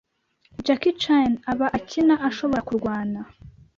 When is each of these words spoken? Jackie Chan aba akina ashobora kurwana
Jackie 0.65 0.97
Chan 1.01 1.31
aba 1.51 1.67
akina 1.77 2.15
ashobora 2.27 2.61
kurwana 2.67 3.19